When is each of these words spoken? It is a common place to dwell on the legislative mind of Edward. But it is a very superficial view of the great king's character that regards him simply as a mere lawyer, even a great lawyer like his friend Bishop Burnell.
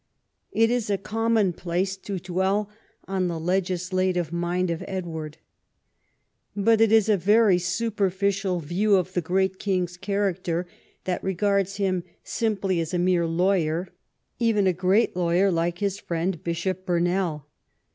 It 0.51 0.71
is 0.71 0.89
a 0.89 0.97
common 0.97 1.53
place 1.53 1.95
to 1.95 2.17
dwell 2.17 2.71
on 3.07 3.27
the 3.27 3.39
legislative 3.39 4.33
mind 4.33 4.71
of 4.71 4.83
Edward. 4.87 5.37
But 6.55 6.81
it 6.81 6.91
is 6.91 7.07
a 7.07 7.17
very 7.17 7.59
superficial 7.59 8.61
view 8.61 8.95
of 8.95 9.13
the 9.13 9.21
great 9.21 9.59
king's 9.59 9.97
character 9.97 10.65
that 11.03 11.23
regards 11.23 11.75
him 11.75 12.03
simply 12.23 12.79
as 12.79 12.95
a 12.95 12.97
mere 12.97 13.27
lawyer, 13.27 13.89
even 14.39 14.65
a 14.65 14.73
great 14.73 15.15
lawyer 15.15 15.51
like 15.51 15.77
his 15.77 15.99
friend 15.99 16.43
Bishop 16.43 16.83
Burnell. 16.83 17.45